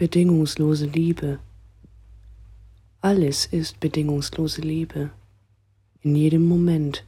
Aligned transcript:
bedingungslose 0.00 0.86
Liebe. 0.86 1.40
Alles 3.02 3.44
ist 3.44 3.80
bedingungslose 3.80 4.62
Liebe. 4.62 5.10
In 6.00 6.16
jedem 6.16 6.46
Moment. 6.46 7.04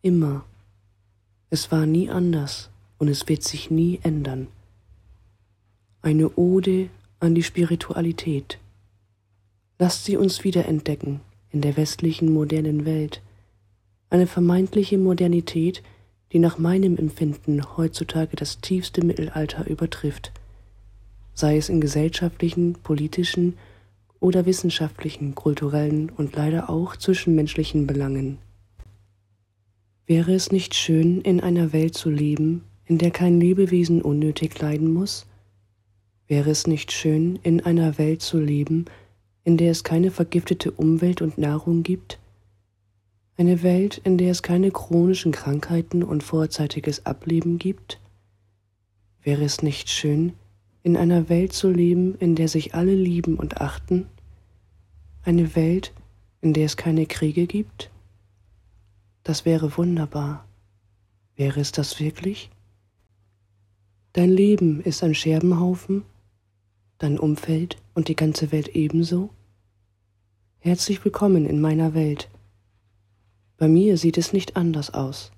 Immer. 0.00 0.46
Es 1.50 1.70
war 1.70 1.84
nie 1.84 2.08
anders 2.08 2.70
und 2.96 3.08
es 3.08 3.28
wird 3.28 3.42
sich 3.42 3.70
nie 3.70 4.00
ändern. 4.02 4.46
Eine 6.00 6.30
Ode 6.36 6.88
an 7.20 7.34
die 7.34 7.42
Spiritualität. 7.42 8.58
Lasst 9.78 10.06
sie 10.06 10.16
uns 10.16 10.42
wiederentdecken 10.42 11.20
in 11.50 11.60
der 11.60 11.76
westlichen 11.76 12.32
modernen 12.32 12.86
Welt. 12.86 13.20
Eine 14.08 14.26
vermeintliche 14.26 14.96
Modernität, 14.96 15.82
die 16.32 16.38
nach 16.38 16.56
meinem 16.56 16.96
Empfinden 16.96 17.76
heutzutage 17.76 18.36
das 18.36 18.62
tiefste 18.62 19.04
Mittelalter 19.04 19.66
übertrifft, 19.66 20.32
sei 21.36 21.58
es 21.58 21.68
in 21.68 21.80
gesellschaftlichen, 21.80 22.72
politischen 22.82 23.56
oder 24.20 24.46
wissenschaftlichen, 24.46 25.34
kulturellen 25.34 26.10
und 26.10 26.34
leider 26.34 26.70
auch 26.70 26.96
zwischenmenschlichen 26.96 27.86
Belangen. 27.86 28.38
Wäre 30.06 30.32
es 30.32 30.50
nicht 30.50 30.74
schön, 30.74 31.20
in 31.20 31.40
einer 31.40 31.72
Welt 31.72 31.94
zu 31.94 32.10
leben, 32.10 32.64
in 32.86 32.96
der 32.96 33.10
kein 33.10 33.38
Lebewesen 33.38 34.00
unnötig 34.00 34.58
leiden 34.58 34.92
muss? 34.92 35.26
Wäre 36.26 36.50
es 36.50 36.66
nicht 36.66 36.90
schön, 36.90 37.38
in 37.42 37.60
einer 37.60 37.98
Welt 37.98 38.22
zu 38.22 38.40
leben, 38.40 38.86
in 39.44 39.58
der 39.58 39.70
es 39.70 39.84
keine 39.84 40.10
vergiftete 40.10 40.70
Umwelt 40.70 41.20
und 41.20 41.36
Nahrung 41.36 41.82
gibt? 41.82 42.18
Eine 43.36 43.62
Welt, 43.62 44.00
in 44.02 44.16
der 44.16 44.30
es 44.30 44.42
keine 44.42 44.70
chronischen 44.70 45.32
Krankheiten 45.32 46.02
und 46.02 46.22
vorzeitiges 46.22 47.04
Ableben 47.04 47.58
gibt? 47.58 48.00
Wäre 49.22 49.44
es 49.44 49.62
nicht 49.62 49.90
schön, 49.90 50.32
in 50.86 50.96
einer 50.96 51.28
Welt 51.28 51.52
zu 51.52 51.68
leben, 51.68 52.14
in 52.14 52.36
der 52.36 52.46
sich 52.46 52.74
alle 52.74 52.94
lieben 52.94 53.36
und 53.36 53.60
achten? 53.60 54.06
Eine 55.22 55.56
Welt, 55.56 55.92
in 56.40 56.52
der 56.52 56.66
es 56.66 56.76
keine 56.76 57.06
Kriege 57.06 57.46
gibt? 57.46 57.90
Das 59.24 59.44
wäre 59.44 59.76
wunderbar. 59.76 60.46
Wäre 61.34 61.58
es 61.58 61.72
das 61.72 61.98
wirklich? 61.98 62.50
Dein 64.12 64.30
Leben 64.30 64.80
ist 64.80 65.02
ein 65.02 65.14
Scherbenhaufen, 65.14 66.04
dein 66.98 67.18
Umfeld 67.18 67.76
und 67.94 68.06
die 68.06 68.16
ganze 68.16 68.52
Welt 68.52 68.68
ebenso? 68.68 69.30
Herzlich 70.60 71.04
willkommen 71.04 71.46
in 71.46 71.60
meiner 71.60 71.94
Welt 71.94 72.30
bei 73.58 73.68
mir 73.68 73.96
sieht 73.96 74.18
es 74.18 74.34
nicht 74.34 74.54
anders 74.56 74.92
aus. 74.92 75.32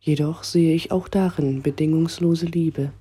Jedoch 0.00 0.42
sehe 0.42 0.74
ich 0.74 0.90
auch 0.90 1.06
darin 1.06 1.62
bedingungslose 1.62 2.46
Liebe. 2.46 2.92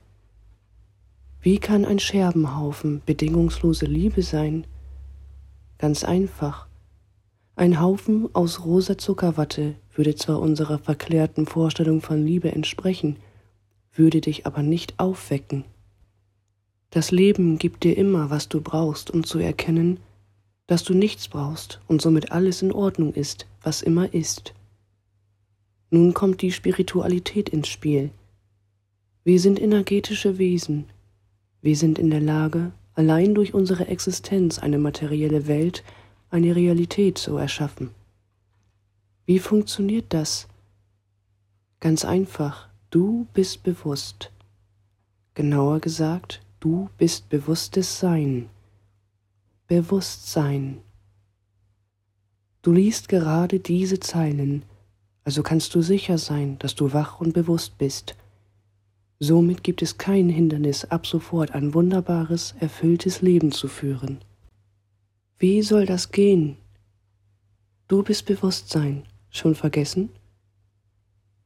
Wie 1.45 1.59
kann 1.59 1.85
ein 1.85 1.99
Scherbenhaufen 1.99 3.03
bedingungslose 3.05 3.85
Liebe 3.85 4.23
sein? 4.23 4.65
Ganz 5.77 6.03
einfach. 6.03 6.65
Ein 7.55 7.79
Haufen 7.79 8.33
aus 8.33 8.65
rosa 8.65 8.97
Zuckerwatte 8.97 9.75
würde 9.93 10.15
zwar 10.15 10.39
unserer 10.39 10.79
verklärten 10.79 11.45
Vorstellung 11.45 12.01
von 12.01 12.25
Liebe 12.25 12.51
entsprechen, 12.51 13.17
würde 13.93 14.21
dich 14.21 14.47
aber 14.47 14.63
nicht 14.63 14.99
aufwecken. 14.99 15.65
Das 16.89 17.11
Leben 17.11 17.59
gibt 17.59 17.83
dir 17.83 17.95
immer, 17.95 18.31
was 18.31 18.49
du 18.49 18.59
brauchst, 18.59 19.11
um 19.11 19.23
zu 19.23 19.37
erkennen, 19.37 19.99
dass 20.65 20.83
du 20.83 20.95
nichts 20.95 21.27
brauchst 21.27 21.79
und 21.87 22.01
somit 22.01 22.31
alles 22.31 22.63
in 22.63 22.71
Ordnung 22.71 23.13
ist, 23.13 23.45
was 23.61 23.83
immer 23.83 24.11
ist. 24.15 24.55
Nun 25.91 26.15
kommt 26.15 26.41
die 26.41 26.51
Spiritualität 26.51 27.49
ins 27.49 27.67
Spiel. 27.67 28.09
Wir 29.23 29.39
sind 29.39 29.61
energetische 29.61 30.39
Wesen. 30.39 30.85
Wir 31.65 31.75
sind 31.75 31.97
in 31.97 32.11
der 32.11 32.21
Lage, 32.21 32.73
allein 32.93 33.33
durch 33.33 33.55
unsere 33.55 33.87
Existenz 33.87 34.59
eine 34.59 34.77
materielle 34.77 35.47
Welt, 35.47 35.83
eine 36.29 36.55
Realität 36.55 37.17
zu 37.17 37.37
erschaffen. 37.37 37.89
Wie 39.25 39.39
funktioniert 39.39 40.05
das? 40.09 40.47
Ganz 41.79 42.05
einfach, 42.05 42.69
du 42.91 43.25
bist 43.33 43.63
bewusst. 43.63 44.31
Genauer 45.33 45.79
gesagt, 45.79 46.43
du 46.59 46.87
bist 46.99 47.29
bewusstes 47.29 47.99
Sein. 47.99 48.47
Bewusstsein. 49.65 50.81
Du 52.61 52.73
liest 52.73 53.09
gerade 53.09 53.59
diese 53.59 53.99
Zeilen, 53.99 54.61
also 55.23 55.41
kannst 55.41 55.73
du 55.73 55.81
sicher 55.81 56.19
sein, 56.19 56.59
dass 56.59 56.75
du 56.75 56.93
wach 56.93 57.19
und 57.19 57.33
bewusst 57.33 57.79
bist. 57.79 58.15
Somit 59.19 59.63
gibt 59.63 59.81
es 59.81 59.97
kein 59.97 60.29
Hindernis, 60.29 60.85
ab 60.85 61.07
sofort 61.07 61.51
ein 61.51 61.73
wunderbares, 61.73 62.53
erfülltes 62.59 63.21
Leben 63.21 63.51
zu 63.51 63.67
führen. 63.67 64.19
Wie 65.37 65.61
soll 65.61 65.85
das 65.85 66.11
gehen? 66.11 66.57
Du 67.87 68.03
bist 68.03 68.25
Bewusstsein, 68.25 69.03
schon 69.29 69.55
vergessen? 69.55 70.09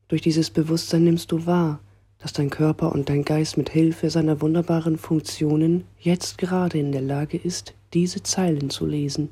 Durch 0.08 0.22
dieses 0.22 0.50
Bewusstsein 0.50 1.03
nimmst 1.03 1.31
du 1.31 1.46
wahr, 1.46 1.79
dass 2.18 2.34
dein 2.34 2.50
Körper 2.50 2.91
und 2.91 3.09
dein 3.09 3.24
Geist 3.24 3.58
mit 3.58 3.69
Hilfe 3.69 4.09
seiner 4.09 4.41
wunderbaren 4.41 4.97
Funktionen 4.97 5.85
jetzt 6.00 6.38
gerade 6.38 6.79
in 6.79 6.91
der 6.91 7.02
Lage 7.02 7.38
ist, 7.38 7.74
diese 7.94 8.24
Zeilen 8.24 8.69
zu 8.69 8.85
lesen. 8.85 9.29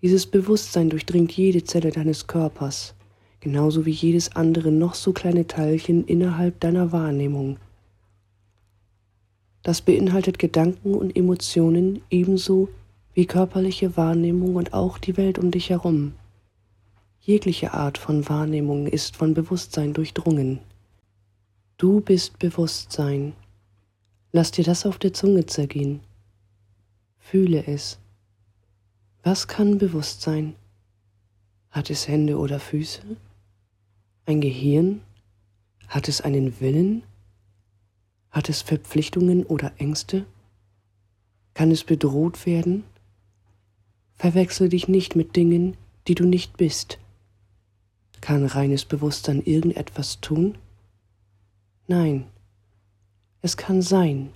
Dieses 0.00 0.26
Bewusstsein 0.26 0.90
durchdringt 0.90 1.32
jede 1.32 1.64
Zelle 1.64 1.90
deines 1.90 2.26
Körpers, 2.26 2.94
genauso 3.44 3.84
wie 3.84 3.90
jedes 3.90 4.34
andere 4.34 4.72
noch 4.72 4.94
so 4.94 5.12
kleine 5.12 5.46
Teilchen 5.46 6.06
innerhalb 6.06 6.60
deiner 6.60 6.92
Wahrnehmung. 6.92 7.58
Das 9.62 9.82
beinhaltet 9.82 10.38
Gedanken 10.38 10.94
und 10.94 11.14
Emotionen 11.14 12.00
ebenso 12.08 12.70
wie 13.12 13.26
körperliche 13.26 13.98
Wahrnehmung 13.98 14.56
und 14.56 14.72
auch 14.72 14.96
die 14.96 15.18
Welt 15.18 15.38
um 15.38 15.50
dich 15.50 15.68
herum. 15.68 16.14
Jegliche 17.20 17.74
Art 17.74 17.98
von 17.98 18.26
Wahrnehmung 18.30 18.86
ist 18.86 19.14
von 19.14 19.34
Bewusstsein 19.34 19.92
durchdrungen. 19.92 20.60
Du 21.76 22.00
bist 22.00 22.38
Bewusstsein. 22.38 23.34
Lass 24.32 24.52
dir 24.52 24.64
das 24.64 24.86
auf 24.86 24.98
der 24.98 25.12
Zunge 25.12 25.44
zergehen. 25.44 26.00
Fühle 27.18 27.66
es. 27.66 27.98
Was 29.22 29.48
kann 29.48 29.76
Bewusstsein? 29.76 30.54
Hat 31.70 31.90
es 31.90 32.08
Hände 32.08 32.38
oder 32.38 32.58
Füße? 32.58 33.02
Ein 34.26 34.40
Gehirn? 34.40 35.02
Hat 35.86 36.08
es 36.08 36.22
einen 36.22 36.58
Willen? 36.60 37.02
Hat 38.30 38.48
es 38.48 38.62
Verpflichtungen 38.62 39.44
oder 39.44 39.72
Ängste? 39.76 40.24
Kann 41.52 41.70
es 41.70 41.84
bedroht 41.84 42.46
werden? 42.46 42.84
Verwechsel 44.14 44.70
dich 44.70 44.88
nicht 44.88 45.14
mit 45.14 45.36
Dingen, 45.36 45.76
die 46.08 46.14
du 46.14 46.24
nicht 46.24 46.56
bist. 46.56 46.98
Kann 48.22 48.46
reines 48.46 48.86
Bewusstsein 48.86 49.42
irgendetwas 49.42 50.22
tun? 50.22 50.56
Nein, 51.86 52.24
es 53.42 53.58
kann 53.58 53.82
sein. 53.82 54.30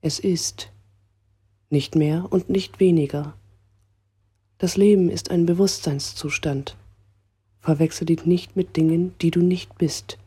Es 0.00 0.20
ist 0.20 0.70
nicht 1.70 1.96
mehr 1.96 2.28
und 2.30 2.50
nicht 2.50 2.78
weniger. 2.78 3.34
Das 4.58 4.76
Leben 4.76 5.10
ist 5.10 5.32
ein 5.32 5.44
Bewusstseinszustand. 5.44 6.76
Verwechsel 7.66 8.06
dich 8.06 8.24
nicht 8.26 8.54
mit 8.54 8.76
Dingen, 8.76 9.12
die 9.20 9.32
du 9.32 9.40
nicht 9.40 9.76
bist. 9.76 10.18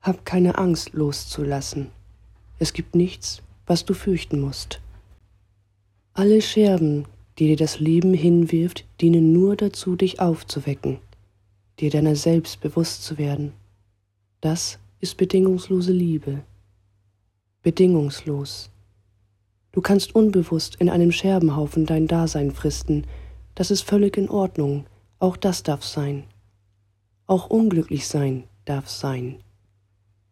Hab 0.00 0.24
keine 0.24 0.56
Angst 0.56 0.94
loszulassen. 0.94 1.88
Es 2.58 2.72
gibt 2.72 2.94
nichts, 2.94 3.42
was 3.66 3.84
du 3.84 3.92
fürchten 3.92 4.40
musst. 4.40 4.80
Alle 6.14 6.40
Scherben, 6.40 7.04
die 7.38 7.48
dir 7.48 7.56
das 7.56 7.80
Leben 7.80 8.14
hinwirft, 8.14 8.86
dienen 9.02 9.34
nur 9.34 9.56
dazu, 9.56 9.94
dich 9.94 10.18
aufzuwecken, 10.18 11.00
dir 11.80 11.90
deiner 11.90 12.16
selbst 12.16 12.62
bewusst 12.62 13.04
zu 13.04 13.18
werden. 13.18 13.52
Das 14.40 14.78
ist 15.00 15.18
bedingungslose 15.18 15.92
Liebe. 15.92 16.44
Bedingungslos. 17.62 18.70
Du 19.70 19.82
kannst 19.82 20.14
unbewusst 20.14 20.76
in 20.76 20.88
einem 20.88 21.12
Scherbenhaufen 21.12 21.84
dein 21.84 22.06
Dasein 22.06 22.52
fristen. 22.52 23.04
Das 23.54 23.70
ist 23.70 23.82
völlig 23.82 24.16
in 24.16 24.30
Ordnung. 24.30 24.86
Auch 25.18 25.36
das 25.36 25.62
darf 25.62 25.84
sein. 25.84 26.24
Auch 27.26 27.48
unglücklich 27.48 28.06
sein 28.06 28.44
darf 28.64 28.88
sein. 28.88 29.36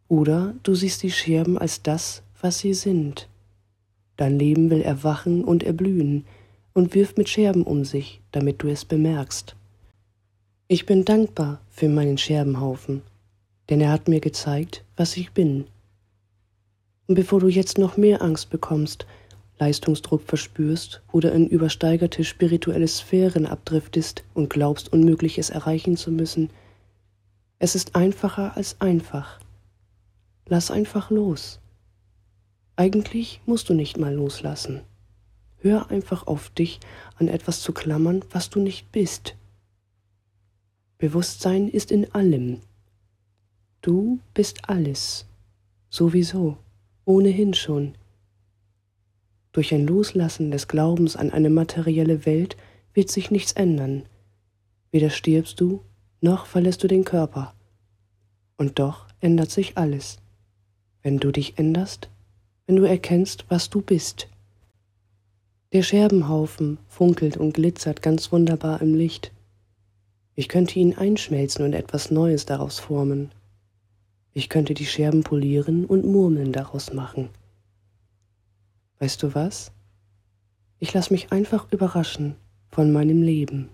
Oder 0.09 0.55
du 0.63 0.75
siehst 0.75 1.03
die 1.03 1.11
Scherben 1.11 1.57
als 1.59 1.83
das, 1.83 2.23
was 2.41 2.59
sie 2.59 2.75
sind. 2.75 3.29
Dein 4.17 4.39
Leben 4.39 4.71
will 4.71 4.83
erwachen 4.83 5.43
und 5.43 5.63
erblühen 5.63 6.25
und 6.75 6.95
wirft 6.95 7.17
mit 7.17 7.29
Scherben 7.29 7.63
um 7.63 7.85
sich, 7.85 8.21
damit 8.33 8.63
du 8.63 8.69
es 8.69 8.85
bemerkst. 8.85 9.57
Ich 10.69 10.87
bin 10.87 11.05
dankbar 11.05 11.61
für 11.71 11.89
meinen 11.89 12.19
Scherbenhaufen, 12.19 13.03
denn 13.71 13.81
er 13.81 13.91
hat 13.91 14.09
mir 14.09 14.21
gezeigt, 14.21 14.85
was 14.97 15.17
ich 15.17 15.33
bin. 15.33 15.67
Und 17.07 17.15
bevor 17.15 17.41
du 17.41 17.49
jetzt 17.49 17.79
noch 17.79 17.97
mehr 17.97 18.23
Angst 18.23 18.51
bekommst, 18.51 19.07
Leistungsdruck 19.59 20.23
verspürst 20.23 21.03
oder 21.13 21.33
in 21.33 21.47
übersteigerte 21.47 22.25
spirituelle 22.25 22.89
Sphären 22.89 23.47
abdriftest 23.47 24.25
und 24.35 24.51
glaubst, 24.51 24.93
Unmögliches 24.93 25.51
erreichen 25.51 25.97
zu 25.97 26.11
müssen. 26.11 26.51
Es 27.59 27.75
ist 27.75 27.95
einfacher 27.95 28.57
als 28.57 28.81
einfach. 28.81 29.41
Lass 30.47 30.71
einfach 30.71 31.11
los. 31.11 31.61
Eigentlich 32.77 33.41
musst 33.47 33.69
du 33.69 33.75
nicht 33.75 33.97
mal 33.97 34.13
loslassen. 34.13 34.81
Hör 35.59 35.91
einfach 35.91 36.27
auf 36.27 36.51
dich, 36.51 36.81
an 37.17 37.29
etwas 37.29 37.63
zu 37.63 37.73
klammern, 37.73 38.25
was 38.31 38.51
du 38.51 38.61
nicht 38.61 38.91
bist. 38.93 39.37
Bewusstsein 40.99 41.69
ist 41.69 41.91
in 41.91 42.13
allem. 42.13 42.61
Du 43.81 44.19
bist 44.35 44.69
alles. 44.69 45.27
Sowieso. 45.89 46.59
Ohnehin 47.05 47.55
schon. 47.55 47.95
Durch 49.55 49.73
ein 49.73 49.87
Loslassen 49.87 50.51
des 50.51 50.67
Glaubens 50.67 51.15
an 51.15 51.31
eine 51.31 51.49
materielle 51.49 52.27
Welt 52.27 52.57
wird 52.93 53.09
sich 53.09 53.31
nichts 53.31 53.53
ändern. 53.53 54.03
Weder 54.91 55.11
stirbst 55.11 55.61
du, 55.61 55.81
noch 56.21 56.47
verlässt 56.47 56.83
du 56.83 56.89
den 56.89 57.05
Körper. 57.05 57.55
Und 58.57 58.81
doch 58.81 59.07
ändert 59.21 59.53
sich 59.53 59.79
alles. 59.79 60.19
Wenn 61.03 61.19
du 61.19 61.31
dich 61.31 61.57
änderst, 61.57 62.11
wenn 62.67 62.75
du 62.75 62.83
erkennst, 62.83 63.45
was 63.49 63.71
du 63.71 63.81
bist. 63.81 64.27
Der 65.73 65.85
Scherbenhaufen 65.85 66.79
funkelt 66.89 67.37
und 67.37 67.55
glitzert 67.55 68.03
ganz 68.03 68.33
wunderbar 68.33 68.83
im 68.83 68.95
Licht. 68.97 69.31
Ich 70.35 70.49
könnte 70.49 70.81
ihn 70.81 70.99
einschmelzen 70.99 71.65
und 71.65 71.75
etwas 71.75 72.11
Neues 72.11 72.45
daraus 72.45 72.81
formen. 72.81 73.31
Ich 74.33 74.49
könnte 74.49 74.75
die 74.75 74.87
Scherben 74.87 75.23
polieren 75.23 75.85
und 75.85 76.05
Murmeln 76.05 76.51
daraus 76.51 76.93
machen. 76.93 77.29
Weißt 78.99 79.23
du 79.23 79.35
was? 79.35 79.73
Ich 80.79 80.93
lass 80.93 81.11
mich 81.11 81.33
einfach 81.33 81.71
überraschen 81.73 82.37
von 82.71 82.93
meinem 82.93 83.23
Leben. 83.23 83.71